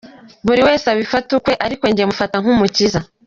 [0.45, 2.99] Buri wese abifata ukwe ariko njye mufata nk’umukiza.